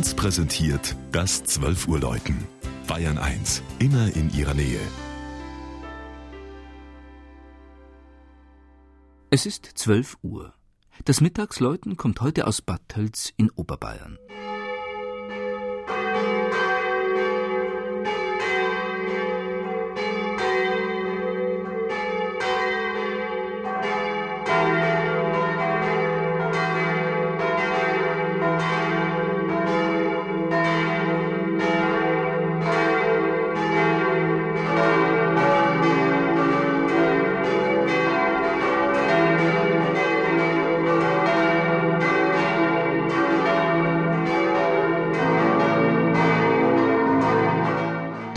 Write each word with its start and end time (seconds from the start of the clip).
1 0.00 0.14
präsentiert 0.14 0.96
das 1.12 1.44
12 1.44 1.86
Uhr 1.86 2.00
Läuten. 2.00 2.46
Bayern 2.86 3.18
1, 3.18 3.62
immer 3.80 4.10
in 4.16 4.32
ihrer 4.32 4.54
Nähe. 4.54 4.80
Es 9.28 9.44
ist 9.44 9.66
12 9.74 10.16
Uhr. 10.22 10.54
Das 11.04 11.20
Mittagsläuten 11.20 11.98
kommt 11.98 12.22
heute 12.22 12.46
aus 12.46 12.62
Bad 12.62 12.80
Tölz 12.88 13.34
in 13.36 13.50
Oberbayern. 13.50 14.18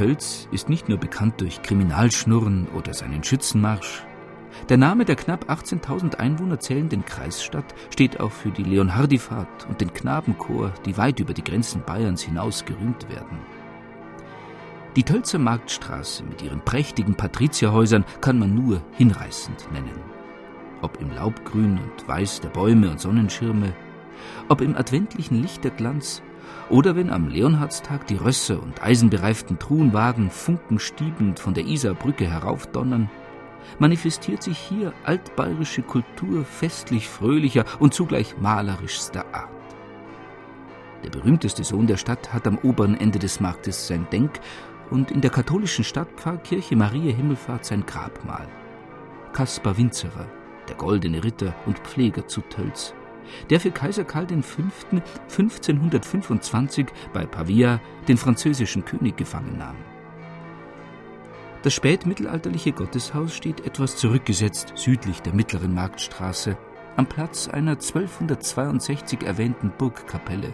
Tölz 0.00 0.48
ist 0.50 0.70
nicht 0.70 0.88
nur 0.88 0.96
bekannt 0.96 1.42
durch 1.42 1.60
Kriminalschnurren 1.60 2.68
oder 2.68 2.94
seinen 2.94 3.22
Schützenmarsch. 3.22 4.02
Der 4.70 4.78
Name 4.78 5.04
der 5.04 5.14
knapp 5.14 5.50
18.000 5.50 6.14
Einwohner 6.14 6.58
zählenden 6.58 7.04
Kreisstadt 7.04 7.74
steht 7.90 8.18
auch 8.18 8.32
für 8.32 8.48
die 8.48 8.62
Leonhardifahrt 8.62 9.66
und 9.68 9.82
den 9.82 9.92
Knabenchor, 9.92 10.72
die 10.86 10.96
weit 10.96 11.20
über 11.20 11.34
die 11.34 11.44
Grenzen 11.44 11.82
Bayerns 11.84 12.22
hinaus 12.22 12.64
gerühmt 12.64 13.10
werden. 13.10 13.40
Die 14.96 15.02
Tölzer 15.02 15.38
Marktstraße 15.38 16.24
mit 16.24 16.40
ihren 16.40 16.62
prächtigen 16.62 17.14
Patrizierhäusern 17.14 18.06
kann 18.22 18.38
man 18.38 18.54
nur 18.54 18.80
hinreißend 18.96 19.70
nennen. 19.70 20.00
Ob 20.80 20.98
im 21.02 21.10
Laubgrün 21.10 21.78
und 21.78 22.08
Weiß 22.08 22.40
der 22.40 22.48
Bäume 22.48 22.88
und 22.88 23.00
Sonnenschirme, 23.00 23.74
ob 24.48 24.62
im 24.62 24.78
adventlichen 24.78 25.42
Lichterglanz 25.42 26.22
oder 26.68 26.96
wenn 26.96 27.10
am 27.10 27.28
Leonhardstag 27.28 28.06
die 28.06 28.16
Rösser 28.16 28.62
und 28.62 28.82
eisenbereiften 28.82 29.58
Truhenwagen 29.58 30.30
funkenstiebend 30.30 31.40
von 31.40 31.54
der 31.54 31.66
Isarbrücke 31.66 32.30
heraufdonnern, 32.30 33.10
manifestiert 33.78 34.42
sich 34.42 34.58
hier 34.58 34.92
altbayerische 35.04 35.82
Kultur 35.82 36.44
festlich 36.44 37.08
fröhlicher 37.08 37.64
und 37.78 37.94
zugleich 37.94 38.36
malerischster 38.38 39.24
Art. 39.32 39.48
Der 41.04 41.10
berühmteste 41.10 41.64
Sohn 41.64 41.86
der 41.86 41.96
Stadt 41.96 42.32
hat 42.32 42.46
am 42.46 42.58
oberen 42.58 42.98
Ende 42.98 43.18
des 43.18 43.40
Marktes 43.40 43.86
sein 43.86 44.06
Denk 44.12 44.40
und 44.90 45.10
in 45.10 45.20
der 45.20 45.30
katholischen 45.30 45.84
Stadtpfarrkirche 45.84 46.76
Maria 46.76 47.14
Himmelfahrt 47.14 47.64
sein 47.64 47.86
Grabmal. 47.86 48.46
Kaspar 49.32 49.78
Winzerer, 49.78 50.26
der 50.68 50.76
goldene 50.76 51.24
Ritter 51.24 51.54
und 51.66 51.78
Pfleger 51.78 52.26
zu 52.26 52.42
Tölz, 52.42 52.94
der 53.50 53.60
für 53.60 53.70
Kaiser 53.70 54.04
Karl 54.04 54.26
V. 54.42 54.62
1525 55.28 56.86
bei 57.12 57.26
Pavia 57.26 57.80
den 58.08 58.16
französischen 58.16 58.84
König 58.84 59.16
gefangen 59.16 59.58
nahm. 59.58 59.76
Das 61.62 61.74
spätmittelalterliche 61.74 62.72
Gotteshaus 62.72 63.34
steht 63.34 63.66
etwas 63.66 63.96
zurückgesetzt 63.96 64.72
südlich 64.76 65.20
der 65.20 65.34
mittleren 65.34 65.74
Marktstraße, 65.74 66.56
am 66.96 67.06
Platz 67.06 67.48
einer 67.48 67.72
1262 67.72 69.22
erwähnten 69.22 69.72
Burgkapelle 69.76 70.52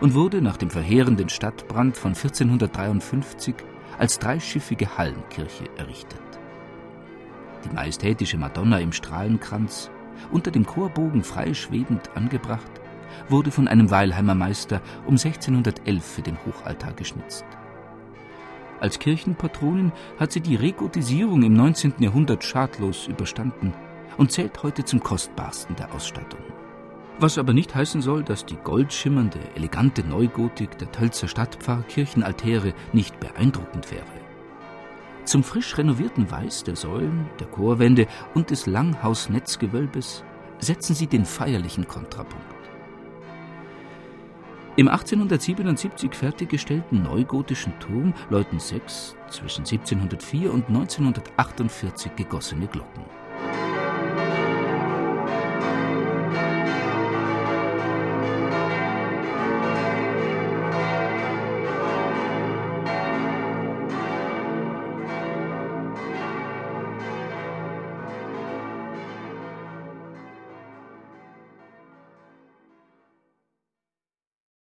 und 0.00 0.14
wurde 0.14 0.40
nach 0.40 0.56
dem 0.56 0.70
verheerenden 0.70 1.28
Stadtbrand 1.28 1.96
von 1.96 2.10
1453 2.12 3.54
als 3.98 4.18
dreischiffige 4.18 4.96
Hallenkirche 4.96 5.64
errichtet. 5.76 6.20
Die 7.64 7.74
majestätische 7.74 8.38
Madonna 8.38 8.78
im 8.78 8.92
Strahlenkranz 8.92 9.90
unter 10.30 10.50
dem 10.50 10.66
Chorbogen 10.66 11.22
frei 11.24 11.54
schwebend 11.54 12.10
angebracht, 12.14 12.70
wurde 13.28 13.50
von 13.50 13.68
einem 13.68 13.90
Weilheimer 13.90 14.34
Meister 14.34 14.80
um 15.06 15.14
1611 15.14 16.04
für 16.04 16.22
den 16.22 16.38
Hochaltar 16.44 16.92
geschnitzt. 16.92 17.44
Als 18.80 18.98
Kirchenpatronin 18.98 19.92
hat 20.18 20.32
sie 20.32 20.40
die 20.40 20.56
Regotisierung 20.56 21.42
im 21.42 21.52
19. 21.52 21.94
Jahrhundert 21.98 22.44
schadlos 22.44 23.06
überstanden 23.08 23.74
und 24.16 24.32
zählt 24.32 24.62
heute 24.62 24.84
zum 24.84 25.00
kostbarsten 25.00 25.76
der 25.76 25.94
Ausstattung. 25.94 26.40
Was 27.18 27.36
aber 27.36 27.52
nicht 27.52 27.74
heißen 27.74 28.00
soll, 28.00 28.22
dass 28.22 28.46
die 28.46 28.56
goldschimmernde, 28.56 29.40
elegante 29.54 30.02
Neugotik 30.02 30.78
der 30.78 30.90
Tölzer 30.90 31.28
Stadtpfarrkirchenaltäre 31.28 32.72
nicht 32.94 33.20
beeindruckend 33.20 33.90
wäre. 33.90 34.29
Zum 35.30 35.44
frisch 35.44 35.78
renovierten 35.78 36.28
Weiß 36.28 36.64
der 36.64 36.74
Säulen, 36.74 37.30
der 37.38 37.46
Chorwände 37.46 38.08
und 38.34 38.50
des 38.50 38.66
Langhausnetzgewölbes 38.66 40.24
setzen 40.58 40.96
sie 40.96 41.06
den 41.06 41.24
feierlichen 41.24 41.86
Kontrapunkt. 41.86 42.52
Im 44.74 44.88
1877 44.88 46.16
fertiggestellten 46.16 47.04
neugotischen 47.04 47.78
Turm 47.78 48.12
läuten 48.28 48.58
sechs 48.58 49.14
zwischen 49.28 49.60
1704 49.60 50.52
und 50.52 50.66
1948 50.66 52.16
gegossene 52.16 52.66
Glocken. 52.66 53.04